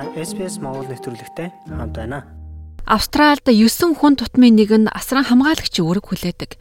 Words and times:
Та 0.00 0.08
SPS 0.16 0.56
Монгол 0.64 0.88
нэвтрүүлэгтэй 0.88 1.52
хамт 1.68 1.92
байна. 1.92 2.24
Австральд 2.88 3.44
9 3.44 4.00
хүн 4.00 4.16
тутмын 4.16 4.56
нэг 4.56 4.72
нь 4.72 4.88
асран 4.88 5.28
хамгаалагчийн 5.28 5.84
үүрэг 5.84 6.08
хүлээдэг. 6.08 6.56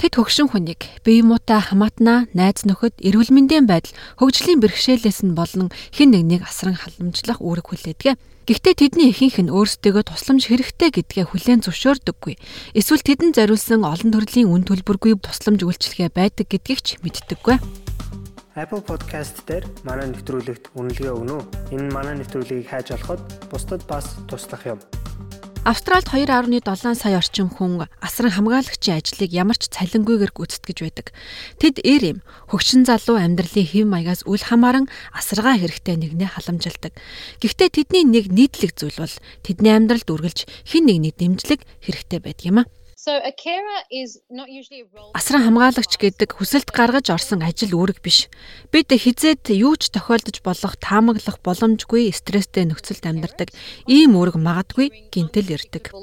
Тэд 0.00 0.16
хөгшин 0.16 0.48
хүнийг 0.48 0.88
бие 1.04 1.20
муутай 1.20 1.60
хамаатнаа, 1.60 2.32
найз 2.32 2.64
нөхөд, 2.64 2.96
эрүүл 3.04 3.28
мэндийн 3.28 3.68
байдал, 3.68 3.92
хөгжлийн 4.16 4.64
бэрхшээлээс 4.64 5.20
нь 5.20 5.36
болон 5.36 5.68
хэн 5.68 6.16
нэгнийг 6.16 6.48
асран 6.48 6.80
халамжлах 6.80 7.44
үүрэг 7.44 7.76
хүлээдэг. 7.76 8.16
Гэхдээ 8.48 8.74
тэдний 8.80 9.12
ихэнх 9.12 9.36
нь 9.36 9.52
өөрсдөө 9.52 10.08
тусламж 10.08 10.48
хэрэгтэй 10.48 10.88
гэдгээ 10.88 11.28
хүлээн 11.28 11.68
зөвшөөрдөггүй. 11.68 12.40
Эсвэл 12.72 13.04
тэдэнд 13.04 13.36
зориулсан 13.36 13.84
олон 13.84 14.16
төрлийн 14.16 14.48
үн 14.48 14.64
төлбөргүй 14.64 15.20
тусламж 15.20 15.60
үйлчилгээ 15.60 16.08
байдаг 16.08 16.48
гэдгийг 16.48 16.80
ч 16.80 16.96
мэддэггүй. 17.04 17.60
Apple 18.58 18.82
Podcast 18.82 19.46
дээр 19.46 19.62
манай 19.86 20.10
нэвтрүүлэгт 20.10 20.74
үнэлгээ 20.74 21.14
өгнө 21.14 21.30
үү? 21.38 21.78
Энэ 21.78 21.94
манай 21.94 22.18
нэвтрүүлгийг 22.18 22.66
хайж 22.66 22.90
олоход 22.90 23.22
бусдад 23.54 23.86
бас 23.86 24.18
туслах 24.26 24.66
юм. 24.66 24.82
Австральд 25.62 26.10
2.7 26.10 26.66
сая 26.98 27.22
орчим 27.22 27.54
хүн 27.54 27.86
асран 28.02 28.34
хамгаалагчийн 28.34 28.98
ажлыг 28.98 29.30
ямар 29.30 29.54
ч 29.54 29.70
цалингүйгээр 29.70 30.34
гүйцэтгэж 30.34 30.78
байдаг. 30.82 31.14
Тэд 31.62 31.78
эр 31.86 32.18
юм 32.18 32.18
хөгшин 32.50 32.82
залуу 32.82 33.22
амьдралын 33.22 33.62
хэв 33.62 33.86
маягаас 33.86 34.26
үл 34.26 34.42
хамааран 34.42 34.90
асаргаа 35.14 35.54
хэрэгтэй 35.62 35.94
нэгнээ 35.94 36.34
халамжилдаг. 36.34 36.98
Гэхдээ 37.38 37.68
тэдний 37.70 38.02
нэг 38.10 38.26
нийтлэг 38.26 38.74
зүйл 38.74 38.98
бол 38.98 39.16
тэдний 39.46 39.70
амьдралд 39.70 40.10
үргэлж 40.10 40.50
хэн 40.66 40.82
нэгний 40.82 41.14
дэмжлэг 41.14 41.62
хэрэгтэй 41.86 42.18
байдаг 42.26 42.46
юм 42.50 42.58
а. 42.58 42.70
Асран 45.14 45.46
хамгаалагч 45.46 46.02
гэдэг 46.02 46.34
хүсэлт 46.34 46.74
гаргаж 46.74 47.14
орсон 47.14 47.46
ажил 47.46 47.78
үүрэг 47.78 48.02
биш. 48.02 48.26
Бид 48.74 48.90
хизээд 48.90 49.54
юу 49.54 49.78
ч 49.78 49.94
тохиолдож 49.94 50.42
болох 50.42 50.74
таамаглах 50.82 51.38
боломжгүй 51.38 52.10
стресстэй 52.10 52.66
нөхцөлд 52.66 53.06
амьдардаг. 53.06 53.54
Ийм 53.86 54.18
үүрэг 54.18 54.42
магадгүй 54.42 55.14
гинтэл 55.14 55.46
ирдэг. 55.46 55.94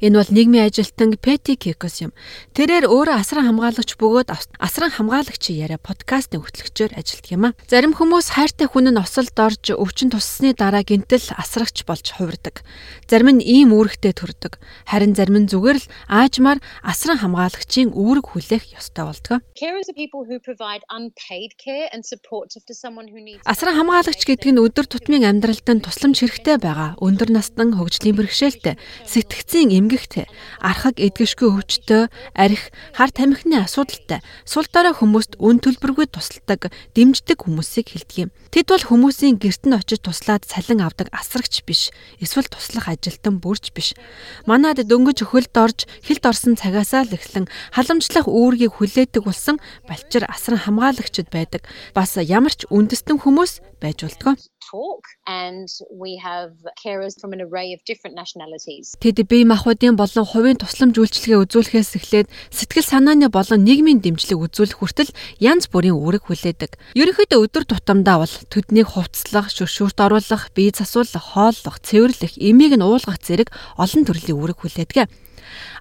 Энэ 0.00 0.16
бол 0.16 0.30
нийгмийн 0.32 0.72
ажилтан 0.72 1.20
Пети 1.20 1.60
Кекос 1.60 2.00
юм. 2.08 2.16
Тэрээр 2.56 2.88
өөрөө 2.88 3.20
асран 3.20 3.52
хамгаалагч 3.52 4.00
бөгөөд 4.00 4.32
асран 4.32 4.96
хамгаалагчийн 4.96 5.60
яриа 5.60 5.76
подкастын 5.76 6.40
хөтлөгчөөр 6.40 6.96
ажилладаг 6.96 7.28
юм 7.36 7.52
а. 7.52 7.54
Зарим 7.68 7.92
хүмүүс 7.92 8.32
хайртай 8.32 8.64
хүн 8.64 8.88
нь 8.88 8.96
осолд 8.96 9.36
орж 9.36 9.76
өвчин 9.76 10.08
туссны 10.08 10.56
дараа 10.56 10.80
гинтэл 10.80 11.36
асрагч 11.36 11.84
болж 11.84 12.16
хувирдаг. 12.16 12.64
Зарим 13.04 13.36
нь 13.36 13.44
ийм 13.44 13.76
үүрэгтэй 13.76 14.16
төрдөг. 14.16 14.56
Харин 14.88 15.01
харин 15.02 15.18
зарим 15.18 15.36
нь 15.42 15.50
зүгээр 15.50 15.78
л 15.82 15.90
аажмаар 16.06 16.62
асран 16.86 17.18
хамгаалагчийн 17.18 17.90
үүрэг 17.90 18.26
хүлээх 18.38 18.70
ёстой 18.78 19.10
болдог. 19.10 19.42
Асран 23.42 23.74
хамгаалагч 23.74 24.22
гэдэг 24.22 24.50
нь 24.54 24.62
өдөр 24.62 24.86
тутмын 24.86 25.26
амьдралд 25.26 25.66
нь 25.66 25.82
тусламж 25.82 26.22
хэрэгтэй 26.22 26.62
байгаа. 26.62 26.94
Өндөр 27.02 27.34
настан 27.34 27.74
хөгжлийн 27.74 28.14
бэрхшээлтэй, 28.14 28.78
сэтгцийн 29.10 29.74
эмгэгтэй, 29.74 30.30
архаг 30.62 31.02
эдгэшгүй 31.02 31.50
өвчтөй, 31.50 32.06
арх, 32.38 32.70
хар 32.94 33.10
тамхины 33.10 33.58
асуудалтай, 33.66 34.22
сул 34.46 34.70
дорой 34.70 34.94
хүмүүст 34.94 35.42
үн 35.42 35.58
төлбөргүй 35.58 36.06
тусалдаг, 36.14 36.70
дэмждэг 36.94 37.42
хүмүүсийг 37.42 37.90
хэлдэг 37.90 38.18
юм. 38.22 38.30
Тэд 38.52 38.68
бол 38.68 38.84
хүмүүсийн 38.84 39.40
гэрт 39.40 39.64
нь 39.64 39.72
очиж 39.72 40.04
туслаад 40.04 40.44
цалин 40.44 40.84
авдаг 40.84 41.08
асрагч 41.08 41.64
биш. 41.64 41.88
Эсвэл 42.20 42.52
туслах 42.52 42.84
ажилтан 42.84 43.40
бүрч 43.40 43.72
биш. 43.72 43.96
Манайд 44.44 44.84
дөнгөж 44.92 45.24
хөлд 45.24 45.56
орж 45.56 45.88
хилд 46.04 46.24
орсон 46.28 46.60
цагаасаа 46.60 47.08
л 47.08 47.16
эхлэн 47.16 47.48
халамжлах 47.72 48.28
үүргийг 48.28 48.76
хүлээдэг 48.76 49.24
болсон 49.24 49.56
балчир 49.88 50.28
асран 50.28 50.60
хамгаалагчд 50.60 51.32
байдаг. 51.32 51.64
Бас 51.96 52.20
ямар 52.20 52.52
ч 52.52 52.68
үндэстэн 52.68 53.16
хүмүүс 53.24 53.64
байж 53.80 54.04
болтгоо 54.04 54.36
talk 54.72 55.04
and 55.26 55.68
we 56.02 56.16
have 56.16 56.52
carers 56.82 57.14
from 57.20 57.30
an 57.36 57.40
array 57.46 57.68
of 57.76 57.80
different 57.90 58.14
nationalities. 58.16 58.96
Тэд 59.04 59.20
бие 59.28 59.44
махбодын 59.44 59.96
болон 60.00 60.24
хувийн 60.24 60.56
тусламж 60.56 60.96
үйлчилгээ 60.96 61.42
үзүүлэхээс 61.44 61.90
эхлээд 62.00 62.28
сэтгэл 62.56 62.88
санааны 62.88 63.28
болон 63.28 63.60
нийгмийн 63.68 64.00
дэмжлэг 64.00 64.38
үзүүлэх 64.40 64.78
хүртэл 64.80 65.12
янз 65.38 65.68
бүрийн 65.68 65.96
үүрэг 65.96 66.24
хүлээдэг. 66.24 66.96
Ерөнхийдөө 66.96 67.38
өдөр 67.44 67.64
тутамдаа 67.68 68.16
бол 68.24 68.34
төднийг 68.48 68.88
хувцлах, 68.96 69.52
шүршүрт 69.52 69.98
оруулах, 70.00 70.48
бие 70.56 70.72
засуулах, 70.72 71.36
хооллох, 71.36 71.76
цэвэрлэх, 71.84 72.40
эмийг 72.40 72.72
нь 72.78 72.86
уулгах 72.86 73.20
зэрэг 73.20 73.52
олон 73.76 74.02
төрлийн 74.08 74.38
үүрэг 74.40 74.58
хүлээдэг. 74.64 75.08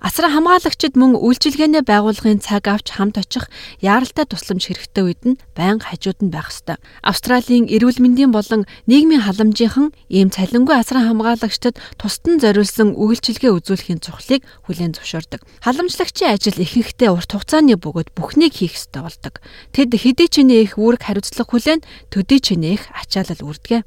Асран 0.02 0.34
хамгаалагчид 0.34 0.98
мөн 0.98 1.14
үйлчилгээний 1.20 1.86
байгууллагын 1.86 2.42
цаг 2.42 2.66
авч 2.68 2.98
хамт 2.98 3.22
очих 3.22 3.48
яаралтай 3.80 4.26
тусламж 4.26 4.66
хэрэгтэй 4.70 5.04
үед 5.06 5.22
нь 5.28 5.40
байнга 5.54 5.94
хажууд 5.94 6.20
нь 6.26 6.34
байх 6.34 6.50
ёстой. 6.50 6.82
Австралийн 7.06 7.70
эрүүл 7.70 8.02
мэндийн 8.02 8.34
болон 8.34 8.66
нийгмийн 8.90 9.26
халамжийнхан 9.28 9.94
ийм 10.10 10.34
цалингүй 10.34 10.76
асран 10.78 11.06
хамгаалагчдад 11.06 11.78
тусдан 12.02 12.42
зориулсан 12.42 12.98
үйлчилгээ 12.98 13.52
үзүүлэхийн 13.54 14.02
цухлыг 14.02 14.42
хүлээн 14.66 14.98
зөвшөөрдөг. 14.98 15.42
Халамжлагчийн 15.62 16.34
ажил 16.34 16.58
ихэнхдээ 16.58 17.10
урт 17.14 17.32
хугацааны 17.32 17.78
бөгөөд 17.78 18.10
бүхнийг 18.18 18.58
хийх 18.58 18.76
ёстой 18.78 19.06
болдог. 19.06 19.40
Тэд 19.76 19.94
хэдий 19.94 20.28
ч 20.28 20.42
нэг 20.42 20.60
их 20.66 20.74
үүрэг 20.82 21.06
хариуцлага 21.06 21.50
хүлээн 21.50 21.82
төдий 22.10 22.40
ч 22.42 22.58
нэг 22.58 22.90
ачаалал 22.98 23.46
үрдэг. 23.46 23.86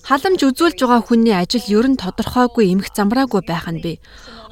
Халамж 0.00 0.40
үзүүлж 0.48 0.80
байгаа 0.80 1.04
хүний 1.04 1.36
ажил 1.36 1.60
ер 1.82 1.90
нь 1.90 1.98
тодорхойгүй 1.98 2.70
эмх 2.70 2.94
замраагүй 2.94 3.42
байх 3.42 3.66
нь 3.66 3.82
бий. 3.82 3.98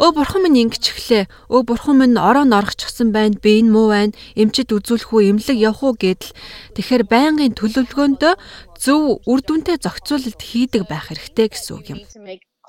Өө 0.02 0.10
бурхан 0.18 0.42
минь 0.42 0.66
ингэчихлээ. 0.66 1.30
Өө 1.46 1.62
бурхан 1.70 2.02
минь 2.02 2.18
ороо 2.18 2.42
норгочихсан 2.42 3.14
байна. 3.14 3.38
Би 3.38 3.62
энэ 3.62 3.70
муу 3.70 3.94
байна. 3.94 4.18
Эмчэд 4.34 4.74
үзүүлэх 4.74 5.14
үү, 5.14 5.30
эмнэлэг 5.30 5.58
явах 5.62 5.82
уу 5.86 5.94
гэдэл. 5.94 6.34
Тэгэхээр 6.74 7.04
байнгын 7.06 7.54
төлөвлөгөөндөө 7.54 8.34
зөв 8.82 9.22
үр 9.30 9.40
дүнтэй 9.46 9.78
зохицуулалт 9.78 10.42
хийдэг 10.42 10.90
байх 10.90 11.14
хэрэгтэй 11.14 11.46
гэсэн 11.54 11.72
үг 11.78 11.86
юм 11.94 12.00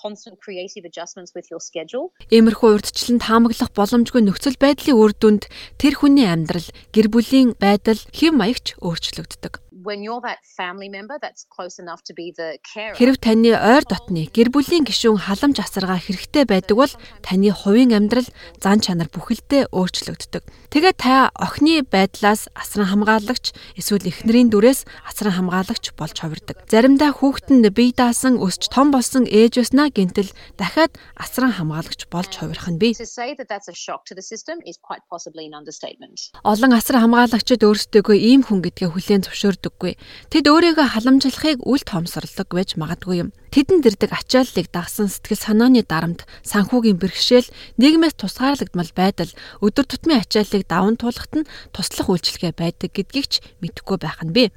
constant 0.02 0.38
creative 0.42 0.84
adjustments 0.90 1.32
with 1.38 1.48
your 1.54 1.62
schedule. 1.62 2.10
Иймэрхүү 2.34 2.70
урдчлан 2.74 3.22
таамаглах 3.22 3.70
боломжгүй 3.78 4.26
нөхцөл 4.26 4.58
байдлын 4.58 4.98
үр 4.98 5.14
дүнд 5.14 5.46
тэр 5.78 5.94
хүний 6.02 6.26
амьдрал, 6.26 6.66
гэр 6.90 7.08
бүлийн 7.14 7.54
байдал 7.62 8.02
хэв 8.10 8.34
маягч 8.34 8.82
өөрчлөгддөг 8.82 9.62
when 9.84 10.04
you're 10.04 10.22
that 10.22 10.40
family 10.46 10.90
member 10.90 11.18
that's 11.22 11.44
close 11.56 11.80
enough 11.80 12.02
to 12.04 12.14
be 12.14 12.32
the 12.32 12.58
carer. 12.62 12.96
Хэрв 12.96 13.18
таны 13.18 13.52
ойр 13.58 13.84
дотны 13.86 14.30
гэр 14.30 14.54
бүлийн 14.54 14.86
гишүүн 14.86 15.26
халамж 15.26 15.58
асаргаа 15.60 15.98
хэрэгтэй 15.98 16.46
байдаг 16.46 16.78
бол 16.78 16.94
таны 17.26 17.50
хувийн 17.52 17.96
амьдрал, 17.98 18.30
зан 18.62 18.80
чанар 18.80 19.10
бүхэлдээ 19.10 19.74
өөрчлөгддөг. 19.74 20.44
Тэгээд 20.72 20.98
та 21.02 21.32
охины 21.36 21.84
байдлаас 21.84 22.48
асран 22.56 22.88
хамгаалагч 22.94 23.52
эсвэл 23.76 24.08
эхнэрийн 24.08 24.54
дүрээс 24.54 24.86
асран 25.04 25.36
хамгаалагч 25.36 25.92
болж 25.98 26.16
хувирдаг. 26.22 26.64
Заримдаа 26.70 27.12
хүүхэд 27.12 27.50
нь 27.52 27.66
бие 27.74 27.92
даасан 27.92 28.38
өсч 28.40 28.72
том 28.72 28.94
болсон 28.94 29.26
ээж 29.28 29.60
өснө 29.66 29.92
гинтэл 29.92 30.32
дахиад 30.56 30.96
асран 31.18 31.52
хамгаалагч 31.58 32.08
болж 32.08 32.32
хувирах 32.38 32.70
нь 32.72 32.80
бий. 32.80 32.94
Олон 36.42 36.72
асран 36.72 37.02
хамгаалагчид 37.04 37.62
өөрсдөө 37.68 38.16
ийм 38.16 38.42
хүн 38.48 38.60
гэдгээ 38.64 38.90
хүлээн 38.92 39.24
зөвшөөрдөг 39.28 39.71
өгдөггүй. 39.72 39.96
Тэд 40.30 40.46
өөрийгөө 40.52 40.88
халамжлахыг 40.92 41.64
үл 41.64 41.82
тоомсорлог 41.88 42.48
байж 42.52 42.76
магадгүй 42.76 43.24
юм. 43.24 43.30
Тэдэнд 43.52 43.84
ирдэг 43.84 44.16
ачааллыг 44.16 44.72
дагсан 44.72 45.12
сэтгэл 45.12 45.44
санааны 45.44 45.84
дарамт, 45.84 46.24
санхүүгийн 46.48 46.96
бэрхшээл, 46.96 47.52
нийгмээс 47.84 48.16
тусгаарлагдмал 48.16 48.96
байдал, 48.96 49.28
өдөр 49.60 49.86
тутмын 49.92 50.24
ачааллыг 50.24 50.64
даван 50.72 50.96
туулахад 50.96 51.44
нь 51.44 51.50
туслах 51.76 52.08
үйлчилгээ 52.08 52.56
байдаг 52.56 52.96
гэдгийг 52.96 53.28
ч 53.28 53.34
мэдэхгүй 53.60 53.98
байх 54.00 54.24
нь 54.24 54.32
бий. 54.32 54.56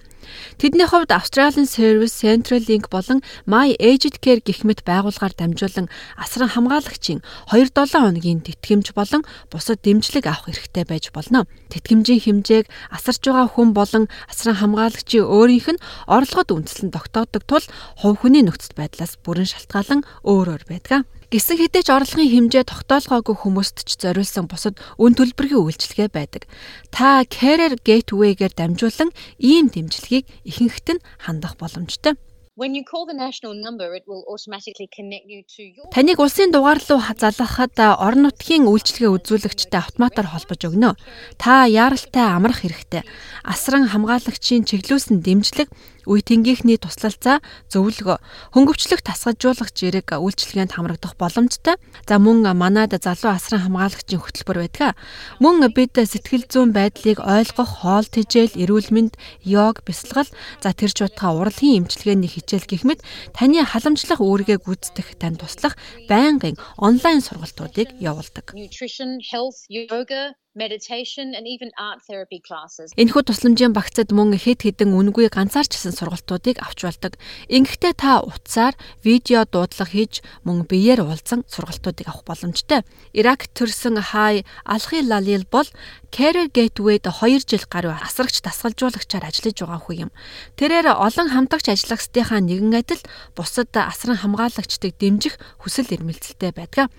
Тэдний 0.58 0.86
хувьд 0.86 1.12
Australian 1.12 1.66
Service 1.68 2.14
Central 2.16 2.62
Link 2.64 2.88
болон 2.88 3.20
My 3.46 3.76
Aged 3.76 4.20
Care 4.24 4.40
гэх 4.40 4.64
мэт 4.64 4.84
байгууллагаар 4.86 5.34
дамжуулан 5.36 5.90
асран 6.16 6.48
хамгаалагчийн 6.48 7.20
2-7 7.52 7.92
хоногийн 7.92 8.40
тэтгэмж 8.40 8.96
болон 8.96 9.22
бусад 9.52 9.84
дэмжлэг 9.84 10.24
авах 10.26 10.48
хэрэгтэй 10.48 10.84
байж 10.88 11.12
болно. 11.12 11.44
Тэтгэмжийн 11.68 12.24
хэмжээг 12.24 12.66
асарч 12.88 13.22
байгаа 13.28 13.48
хүн 13.52 13.76
болон 13.76 14.04
асран 14.30 14.56
хамгаалагчийн 14.56 15.28
өөрийнх 15.28 15.68
нь 15.76 15.82
орлогод 16.08 16.56
үндэслэн 16.56 16.94
тогтоодог 16.94 17.42
тул 17.44 17.64
хувь 18.00 18.24
хүний 18.24 18.42
нөхцөл 18.44 18.72
байдлаас 18.84 19.16
бүрэн 19.24 19.48
шалтгаалan 19.48 20.04
өөр 20.20 20.48
өөр 20.52 20.64
байдаг. 20.68 21.08
Гисэн 21.32 21.56
хэдий 21.58 21.82
ч 21.82 21.90
орлогын 21.90 22.30
хэмжээ 22.30 22.68
тогтоолгоогүй 22.68 23.36
хүмүүст 23.42 23.88
ч 23.88 23.98
зориулсан 23.98 24.46
бусад 24.46 24.78
үн 25.00 25.16
төлбөрийн 25.16 25.66
үйлчилгээ 25.66 26.08
байдаг. 26.12 26.46
Та 26.94 27.24
Career 27.24 27.80
Gateway-гээр 27.80 28.54
дамжуулан 28.54 29.10
ийм 29.40 29.72
дэмжлэгийг 29.72 30.28
ихэнхд 30.46 30.86
нь 30.94 31.04
хандах 31.18 31.56
боломжтой. 31.58 32.14
When 32.54 32.76
you 32.78 32.84
call 32.86 33.02
the 33.02 33.18
national 33.18 33.50
number 33.58 33.98
it 33.98 34.06
will 34.06 34.22
automatically 34.30 34.86
connect 34.86 35.26
you 35.26 35.42
to 35.58 35.62
your 35.74 35.90
Таныг 35.90 36.22
улсын 36.22 36.54
дугаар 36.54 36.78
руу 36.78 37.02
залгахад 37.02 37.74
орон 37.82 38.30
нутгийн 38.30 38.70
үйлчилгээ 38.70 39.10
үзүүлэгчтэй 39.10 39.80
автоматар 39.82 40.30
холбож 40.30 40.62
өгнө. 40.62 40.94
Та 41.34 41.66
яаралтай 41.66 42.22
амрах 42.22 42.62
хэрэгтэй. 42.62 43.02
Асран 43.42 43.90
хамгаалагчийн 43.90 44.62
чиглүүлсэн 44.70 45.18
дэмжлэг 45.18 45.66
Үе 46.04 46.20
тэнгийнхний 46.20 46.78
туслалцаа 46.78 47.40
зөвлөгөө, 47.72 48.18
хөнгөвчлөх 48.52 49.00
тасгалжуулах 49.04 49.70
зэрэг 49.72 50.14
үйлчилгээнд 50.14 50.76
хамрагдах 50.76 51.16
боломжтой. 51.16 51.76
За 52.08 52.20
мөн 52.20 52.44
манад 52.52 52.92
залуу 52.96 53.32
асран 53.32 53.64
хамгаалагчийн 53.64 54.20
хөтөлбөр 54.20 54.58
байдаг. 54.68 54.96
Мөн 55.40 55.64
бид 55.72 55.96
сэтгэл 55.96 56.44
зүйн 56.48 56.70
байдлыг 56.76 57.18
ойлгох 57.20 57.80
хоол 57.80 58.06
тэжээл, 58.06 58.60
эрүүл 58.60 58.90
мэнд, 58.92 59.14
йог, 59.42 59.82
бясалгал, 59.86 60.28
за 60.60 60.70
тэр 60.76 60.92
чуудаа 60.92 61.32
урлагийн 61.34 61.84
эмчилгээний 61.84 62.30
хичээл 62.30 62.68
гэх 62.68 62.84
мэт 62.84 63.00
таны 63.32 63.64
халамжлах 63.64 64.20
үүргээ 64.20 64.58
гүйцэтгэх 64.62 65.16
тань 65.18 65.40
туслах 65.40 65.74
байнгын 66.08 66.60
онлайн 66.78 67.20
сургалтуудыг 67.24 67.96
явуулдаг. 67.98 68.52
Nutrition, 68.54 69.18
health, 69.32 69.66
yoga, 69.68 70.36
meditation 70.54 71.34
and 71.34 71.46
even 71.46 71.70
art 71.78 72.00
therapy 72.06 72.38
classes. 72.38 72.94
Энэхүү 72.94 73.22
тусламжийн 73.26 73.74
багцад 73.74 74.14
мөн 74.14 74.38
хэд 74.38 74.62
хэдэн 74.62 74.94
үнгүй 74.94 75.26
ганцаарчсан 75.26 75.90
сургалтуудыг 75.90 76.62
авч 76.62 76.86
болдог. 76.86 77.18
Ингэхдээ 77.50 77.94
та 77.98 78.22
утсаар 78.22 78.78
видео 79.02 79.42
дуудлага 79.50 79.90
хийж 79.90 80.22
мөн 80.46 80.62
биеэр 80.70 81.02
уулзсан 81.02 81.42
сургалтуудыг 81.50 82.06
авах 82.06 82.22
боломжтой. 82.22 82.86
Ирак 83.10 83.50
төрсэн 83.50 83.98
Хай 83.98 84.46
Алхи 84.62 85.02
Лалил 85.02 85.42
бол 85.50 85.66
Career 86.14 86.46
Gateway-д 86.54 87.10
2 87.10 87.50
жил 87.50 87.66
гаруй 87.66 87.98
асрагч 87.98 88.38
дасгалжуулагчаар 88.46 89.26
ажиллаж 89.26 89.58
байгаа 89.58 89.82
хүн 89.82 89.98
юм. 90.06 90.10
Тэрээр 90.54 90.94
олон 90.94 91.34
хамтагч 91.34 91.66
ажиллагчдынхаа 91.74 92.38
нэгэн 92.38 92.78
адил 92.78 93.02
бусад 93.34 93.74
асран 93.74 94.22
хамгаалагчдыг 94.22 94.94
дэмжих 95.02 95.34
хүсэл 95.58 95.90
эрмэлзэлтэй 95.90 96.54
байдаг. 96.54 96.94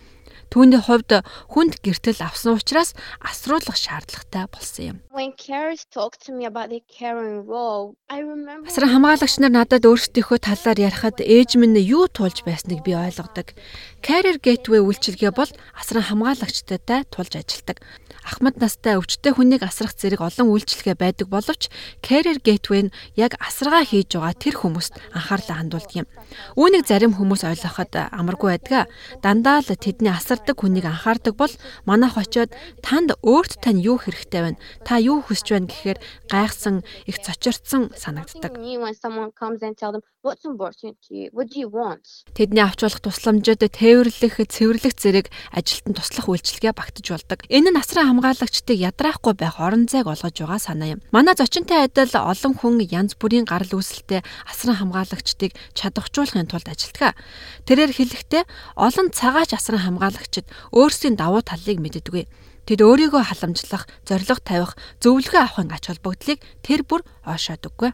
Түүний 0.53 0.81
хувьд 0.81 1.25
хүнд 1.51 1.81
гэртэл 1.81 2.21
авсан 2.21 2.57
учраас 2.59 2.94
асруулах 3.21 3.77
шаардлагатай 3.77 4.45
болсон 4.50 4.83
юм. 4.86 4.97
Асран 8.65 8.92
хамгаалагч 8.92 9.36
нар 9.39 9.53
надад 9.53 9.83
өөрсдийнхөө 9.86 10.39
талаар 10.42 10.80
ярихад 10.80 11.19
ээж 11.21 11.56
минь 11.59 11.77
юу 11.80 12.07
туулж 12.12 12.44
байсныг 12.45 12.83
би 12.86 12.94
ойлгодог. 12.95 13.53
Career 14.06 14.38
Gateway 14.39 14.81
үйлчилгээ 14.83 15.31
бол 15.33 15.50
асран 15.74 16.06
хамгаалагчтай 16.06 17.06
тулж 17.09 17.33
ажилдаг. 17.36 17.81
Ахмад 18.25 18.57
настай 18.57 18.97
өвчтөе 18.97 19.38
хүнийг 19.38 19.62
асрах 19.62 19.94
зэрэг 19.94 20.18
олон 20.18 20.50
үйлчилгээ 20.50 20.97
байдаг 20.97 21.30
боловч 21.30 21.69
Career 22.01 22.42
Gateway 22.42 22.89
нь 22.89 22.94
яг 23.13 23.38
асаргаа 23.38 23.86
хийж 23.86 24.18
байгаа 24.18 24.33
тэр 24.33 24.56
хүмүүст 24.57 24.97
анхаарлаа 25.13 25.62
хандуулдаг 25.62 25.94
юм. 25.94 26.07
Үүнийг 26.57 26.89
зарим 26.89 27.13
хүмүүс 27.13 27.45
ойлгоход 27.45 27.94
амаргүй 27.94 28.57
байдаг. 28.57 28.89
Дандаа 29.21 29.62
л 29.62 29.69
тэдний 29.77 30.09
асардаг 30.35 30.59
хүнийг 30.59 30.85
анхаардаг 30.85 31.35
бол 31.39 31.53
манайх 31.87 32.19
очиод 32.19 32.51
танд 32.83 33.15
өөрт 33.23 33.63
тань 33.63 33.79
юу 33.79 33.95
хэрэгтэй 33.95 34.41
байна? 34.43 34.59
Та 34.83 34.99
юу 34.99 35.23
хүсэж 35.23 35.55
байна 35.55 35.71
гэхээр 35.71 35.99
гайхсан, 36.27 36.83
их 37.07 37.23
цочирдсан 37.23 37.95
санагддаг. 37.95 38.59
Тэдний 42.35 42.65
авч 42.65 42.79
болох 42.81 42.99
тусламжид 42.99 43.61
тээвэрлэх, 43.61 44.35
цэвэрлэх 44.49 44.93
зэрэг 44.97 45.29
ажилтан 45.53 45.93
туслах 45.93 46.25
үйлчилгээ 46.25 46.73
багтаж 46.73 47.05
болдог. 47.13 47.39
Энэ 47.45 47.69
нь 47.69 47.77
асран 47.77 48.09
хамгаалагчдыг 48.09 48.73
ядраахгүй 48.73 49.37
байх 49.37 49.61
орон 49.61 49.85
зайг 49.85 50.09
олгож 50.09 50.33
байгаа 50.33 50.57
санаа 50.59 50.97
юм. 50.97 50.99
Манай 51.13 51.37
зочинтой 51.37 51.85
адил 51.85 52.09
олон 52.09 52.53
хүн 52.57 52.81
янз 52.89 53.13
бүрийн 53.21 53.45
гарал 53.45 53.77
үүсэлтэй 53.77 54.25
асран 54.49 54.81
хамгаалагчдыг 54.81 55.53
чадваржуулахын 55.77 56.49
тулд 56.49 56.67
ажилтгаа. 56.73 57.13
Тэрээр 57.69 57.93
хэлэхдээ 57.93 58.43
олон 58.81 59.13
цагаач 59.13 59.53
асран 59.53 59.85
хамгаалагчид 60.25 60.45
өөрсдийн 60.74 61.16
давуу 61.16 61.42
талыг 61.42 61.77
мэддэггүй. 61.80 62.25
Тэд 62.65 62.81
өөрийгөө 62.81 63.23
халамжлах, 63.29 63.85
зориг 64.09 64.41
тавих, 64.41 64.73
зөвлөгөө 64.97 65.38
авахын 65.38 65.69
ач 65.69 65.85
холбогдлыг 65.85 66.41
тэр 66.65 66.81
бүр 66.81 67.06
оошоодөггүй. 67.21 67.94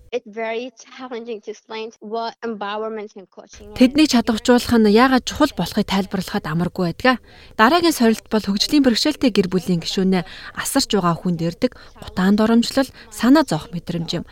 Тэднийг 3.75 4.07
чадваржуулах 4.11 4.71
нь 4.79 4.91
яагаад 4.91 5.27
чухал 5.27 5.51
болохыг 5.55 5.87
тайлбарлахад 5.87 6.47
амаргүй 6.47 6.91
байдаг. 6.91 7.19
Дараагийн 7.59 7.95
сорилт 7.95 8.27
бол 8.31 8.43
хөгжлийн 8.43 8.83
бэрхшээлтэй 8.87 9.31
гэр 9.31 9.51
бүлийн 9.51 9.83
гишүүнээ 9.83 10.23
асарч 10.55 10.95
байгаа 10.95 11.15
хүнд 11.19 11.43
ирдэг 11.43 11.75
гутаан 11.99 12.35
доромжлол, 12.39 12.87
санаа 13.11 13.43
зовх 13.43 13.71
мэдрэмж 13.75 14.23
юм. 14.23 14.25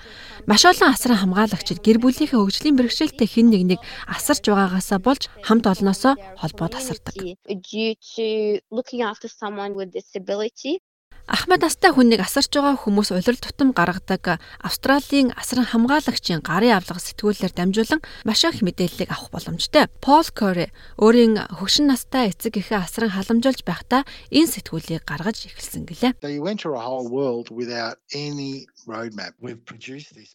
Маш 0.47 0.63
олон 0.63 0.91
асран 0.91 1.19
хамгаалагчид 1.19 1.83
гэр 1.83 1.99
бүлийнхээ 1.99 2.39
хөгжлийн 2.39 2.79
бэрхшээлтэй 2.79 3.27
хэн 3.27 3.51
нэгнийг 3.51 3.81
асарч 4.07 4.47
байгаагаасаа 4.47 4.99
болж 5.03 5.27
хамт 5.43 5.67
олноосоо 5.67 6.15
холбоо 6.39 6.67
тасардаг. 6.71 7.15
Disability 10.29 10.81
Ахмад 11.29 11.61
настай 11.61 11.93
хүнийг 11.93 12.25
асарч 12.25 12.49
байгаа 12.57 12.73
хүмүүс 12.73 13.13
улирал 13.13 13.37
тутам 13.37 13.69
гаргадаг 13.77 14.41
Австралийн 14.65 15.29
асран 15.37 15.69
хамгаалагчийн 15.69 16.41
гарын 16.41 16.73
авлага 16.73 16.97
сэтгүүлээр 16.97 17.53
дамжуулан 17.53 18.01
маш 18.25 18.41
их 18.49 18.65
мэдээллийг 18.65 19.13
авах 19.13 19.29
боломжтой. 19.29 19.93
Пол 20.01 20.25
Кори 20.33 20.73
өөрийн 20.97 21.53
хөгшин 21.53 21.85
настай 21.85 22.33
эцэг 22.33 22.57
эхээ 22.57 22.81
асран 22.81 23.13
халамжилж 23.13 23.61
байхдаа 23.61 24.09
энэ 24.33 24.49
сэтгүүлийг 24.57 25.05
гаргаж 25.05 25.45
эхэлсэн 25.45 25.85
гэлээ. 25.85 26.17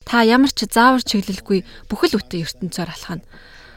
Та 0.07 0.23
ямар 0.23 0.53
ч 0.55 0.61
заавар 0.71 1.03
чиглэлгүй 1.03 1.91
бүхэл 1.91 2.23
бүтэн 2.23 2.47
ертөнцөөр 2.47 2.91
алхана. 2.95 3.27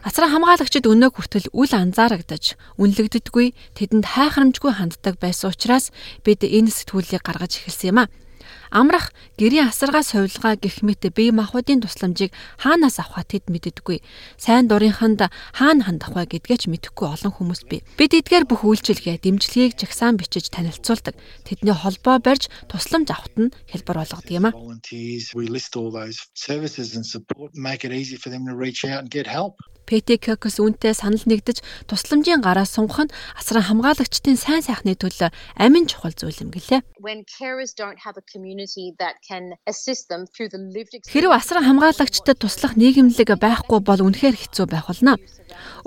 Асран 0.07 0.31
хамгаалагчид 0.31 0.87
өнөө 0.87 1.19
хүртэл 1.19 1.51
үл 1.51 1.67
анзаарагдаж, 1.75 2.55
үнэлэгддэггүй, 2.79 3.75
тэдэнд 3.75 4.15
хайхрамжгүй 4.15 4.71
ханддаг 4.79 5.19
байсан 5.19 5.51
учраас 5.51 5.91
бид 6.23 6.47
энэ 6.47 6.71
сэтгүүлийг 6.71 7.27
гаргаж 7.27 7.59
эхэлсэн 7.59 7.91
юм 7.91 7.99
а. 7.99 8.11
Амрах 8.71 9.11
гэрийн 9.35 9.67
асаргаа 9.67 10.07
сувилгаа 10.07 10.55
гэх 10.55 10.79
мэт 10.79 11.11
бие 11.11 11.35
махбодын 11.35 11.83
тусламжийг 11.83 12.31
хаанаас 12.55 13.03
авах 13.03 13.27
тэд 13.27 13.51
мэддэггүй. 13.51 13.99
Сайн 14.39 14.71
дурынханд 14.71 15.27
хаана 15.27 15.83
хандах 15.83 16.15
вэ 16.15 16.39
гэдгээ 16.39 16.55
ч 16.55 16.63
мэдэхгүй 16.71 17.07
олон 17.11 17.35
хүмүүс 17.35 17.67
бий. 17.67 17.83
Бид 17.99 18.15
эдгээр 18.15 18.47
бүх 18.47 18.63
үйлчилгээ, 18.63 19.19
дэмжлэгийг 19.27 19.75
жагсаан 19.75 20.15
бичиж 20.15 20.47
танилцуулдаг. 20.55 21.19
Тэдний 21.43 21.75
холбоо 21.75 22.23
барьж 22.23 22.47
тусламж 22.71 23.11
авахт 23.11 23.35
нь 23.35 23.51
хэлбэр 23.67 23.99
болгодог 23.99 24.31
юм 24.31 24.47
а. 24.47 24.55
ПТК-с 29.87 30.59
үүнтэй 30.59 30.91
санал 30.91 31.23
нэгдэж 31.23 31.63
тусламжийн 31.87 32.43
гараа 32.43 32.67
сунгах 32.67 33.07
нь 33.07 33.13
асран 33.39 33.63
хамгаалагчдын 33.63 34.35
сайн 34.35 34.59
сайхны 34.59 34.99
төлөө 34.99 35.31
амин 35.55 35.87
чухал 35.87 36.11
зүйл 36.11 36.43
юм 36.43 36.51
гэлээ. 36.51 36.83
Хэрв 41.07 41.31
асран 41.31 41.63
хамгаалагчдад 41.63 42.37
туслах 42.37 42.75
нийгэмлэг 42.75 43.39
байхгүй 43.39 43.79
бол 43.79 44.01
үнэхээр 44.03 44.35
хэцүү 44.35 44.65
байх 44.67 44.91
болно. 44.91 45.15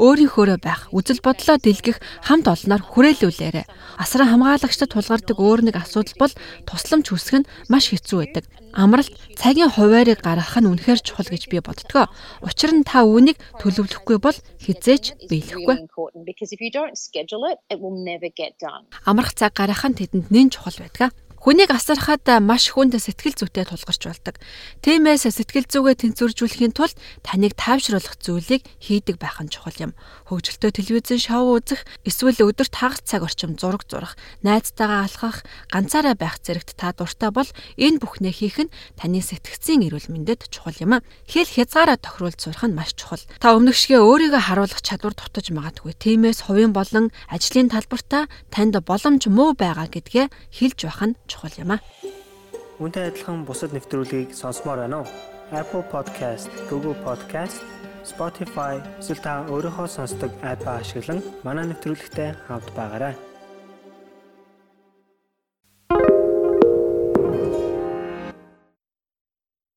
Өөрийнхөөрөө 0.00 0.58
байх, 0.64 0.88
үзэл 0.96 1.20
бодлоо 1.20 1.60
дэлгэх 1.60 2.00
хамт 2.24 2.48
олноор 2.48 2.80
хүрээлүүлээрэ. 2.80 3.68
Асран 4.00 4.32
хамгаалагчдад 4.32 4.90
тулгардаг 4.96 5.36
өөр 5.36 5.60
нэг 5.68 5.76
асуудал 5.76 6.16
бол 6.16 6.34
тусламж 6.64 7.12
хүсэх 7.12 7.44
нь 7.44 7.48
маш 7.68 7.92
хэцүү 7.92 8.18
байдаг. 8.24 8.44
Амралт 8.74 9.10
цагийн 9.34 9.70
хуваарийг 9.70 10.22
гаргах 10.22 10.56
нь 10.62 10.70
үнэхээр 10.70 11.00
чухал 11.02 11.26
гэж 11.26 11.50
би 11.50 11.58
боддгоо. 11.58 12.06
Учир 12.46 12.70
нь 12.70 12.86
та 12.86 13.02
үүнийг 13.02 13.38
төлөвлөхгүй 13.58 14.18
бол 14.22 14.38
хизээч 14.62 15.26
биелэхгүй. 15.26 15.76
Амрах 19.06 19.34
цаг 19.34 19.52
гаргах 19.58 19.84
нь 19.90 19.98
тэдэнд 19.98 20.30
нэн 20.30 20.48
чухал 20.54 20.78
байдаг. 20.78 21.10
Хүнийг 21.40 21.72
асархад 21.72 22.20
маш 22.44 22.68
хүнд 22.68 23.00
сэтгэл 23.00 23.32
зүйтэй 23.32 23.64
тулгарч 23.64 24.02
болдог. 24.04 24.36
Тиймээс 24.84 25.24
сэтгэл 25.24 25.64
зүгээ 25.72 25.96
тэнцвэржүүлэхийн 26.04 26.76
тулд 26.76 26.92
таныг 27.24 27.56
тайвшруулах 27.56 28.20
зүйлийг 28.20 28.60
хийдэг 28.76 29.16
байх 29.16 29.40
нь 29.40 29.48
чухал 29.48 29.72
юм. 29.80 29.92
Хөгжилтөө 30.28 30.68
телевизэн 30.68 31.16
шоу 31.16 31.56
үзэх, 31.56 31.88
эсвэл 32.04 32.44
өдөрт 32.44 32.76
хагас 32.76 33.00
цаг 33.08 33.24
орчим 33.24 33.56
зураг 33.56 33.88
зурах, 33.88 34.20
найзтайгаа 34.44 35.08
алхах, 35.08 35.40
ганцаараа 35.72 36.12
байх 36.12 36.44
зэрэгт 36.44 36.76
та 36.76 36.92
дуртай 36.92 37.32
бол 37.32 37.48
энэ 37.80 38.04
бүхнээ 38.04 38.36
хийх 38.36 38.68
нь 38.68 38.74
таны 39.00 39.24
сэтгцийн 39.24 39.80
эрүүл 39.88 40.12
мэндэд 40.12 40.52
чухал 40.52 40.76
юм. 40.76 41.00
Хэл 41.24 41.48
хязгаараа 41.48 41.96
тохируулж 41.96 42.36
сурах 42.36 42.68
нь 42.68 42.76
маш 42.76 42.92
чухал. 42.92 43.24
Та 43.40 43.56
өмнөгшгөө 43.56 43.96
өөрийгөө 43.96 44.44
харуулах 44.44 44.84
чадвар 44.84 45.16
дутаж 45.16 45.48
магадгүй. 45.48 45.96
Тиймээс 45.96 46.44
хувийн 46.44 46.76
болон 46.76 47.08
ажлын 47.32 47.72
талбартаа 47.72 48.28
танд 48.52 48.76
боломж 48.84 49.24
муу 49.32 49.56
байгаа 49.56 49.88
гэдгээ 49.88 50.28
хэлж 50.52 50.78
байх 50.84 51.00
нь 51.08 51.16
чухал 51.30 51.54
юм 51.62 51.78
аа. 51.78 51.80
Үүнтэй 52.82 53.14
адилхан 53.14 53.46
бусад 53.46 53.70
нэвтрүүлгийг 53.70 54.34
сонсомоор 54.34 54.82
байна 54.82 55.06
уу? 55.06 55.08
Apple 55.54 55.86
Podcast, 55.94 56.50
Google 56.66 56.98
Podcast, 57.06 57.62
Spotify 58.02 58.82
зэрэг 58.98 59.22
та 59.22 59.46
өөрийнхөө 59.46 59.86
сонсдог 59.86 60.32
апп 60.42 60.66
ашиглан 60.66 61.22
манай 61.46 61.70
нэвтрүүлэгтэй 61.70 62.34
хавд 62.48 62.68
байгаарай. 62.74 63.29